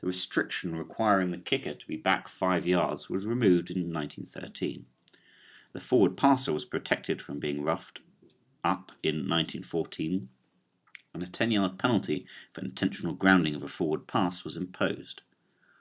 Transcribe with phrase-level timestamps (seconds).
[0.00, 4.86] The restriction requiring the kicker to be back five yards was removed in 1913,
[5.72, 8.00] the forward passer was protected from being roughed
[8.64, 10.28] up in 1914
[11.14, 15.22] and a ten yard penalty for intentional grounding of a forward pass was imposed.